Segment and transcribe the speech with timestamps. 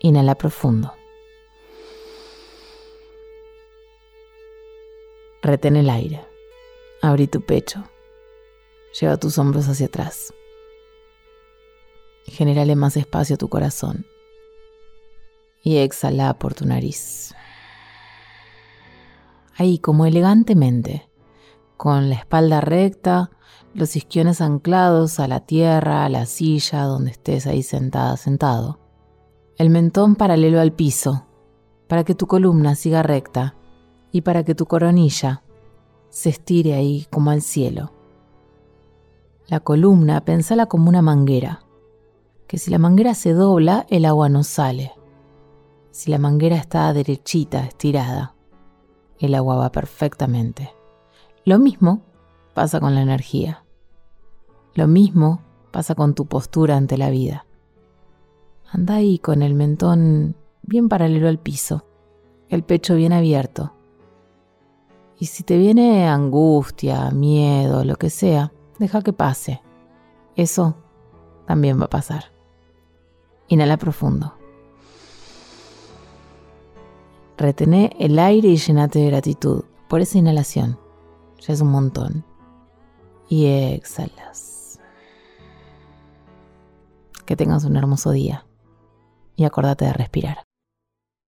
[0.00, 0.92] Inhala profundo.
[5.42, 6.24] Retén el aire.
[7.02, 7.82] Abrí tu pecho.
[9.00, 10.32] Lleva tus hombros hacia atrás.
[12.26, 14.06] Generale más espacio a tu corazón.
[15.64, 17.34] Y exhala por tu nariz.
[19.56, 21.08] Ahí, como elegantemente,
[21.76, 23.32] con la espalda recta,
[23.74, 28.78] los isquiones anclados a la tierra, a la silla donde estés ahí sentada, sentado
[29.58, 31.24] el mentón paralelo al piso,
[31.88, 33.56] para que tu columna siga recta
[34.12, 35.42] y para que tu coronilla
[36.10, 37.92] se estire ahí como al cielo.
[39.48, 41.64] La columna, pensala como una manguera,
[42.46, 44.92] que si la manguera se dobla, el agua no sale.
[45.90, 48.36] Si la manguera está derechita, estirada,
[49.18, 50.72] el agua va perfectamente.
[51.44, 52.02] Lo mismo
[52.54, 53.64] pasa con la energía.
[54.74, 57.47] Lo mismo pasa con tu postura ante la vida.
[58.70, 61.86] Anda ahí con el mentón bien paralelo al piso,
[62.50, 63.72] el pecho bien abierto.
[65.18, 69.62] Y si te viene angustia, miedo, lo que sea, deja que pase.
[70.36, 70.76] Eso
[71.46, 72.24] también va a pasar.
[73.48, 74.34] Inhala profundo.
[77.38, 80.78] Retené el aire y llenate de gratitud por esa inhalación.
[81.40, 82.24] Ya es un montón.
[83.30, 84.78] Y exhalas.
[87.24, 88.44] Que tengas un hermoso día
[89.38, 90.47] y acordate de respirar.